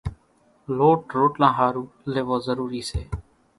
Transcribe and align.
لوٽ 0.77 0.99
روٽلان 1.19 1.51
ۿارُو 1.57 1.83
ليوو 2.13 2.37
ضروري 2.47 2.81
سي۔ 2.89 3.01